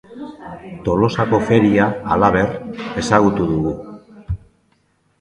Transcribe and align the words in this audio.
Tolosako 0.89 1.41
feria, 1.51 1.87
halaber, 2.15 2.51
ezagutu 3.05 3.51
dugu. 3.55 3.79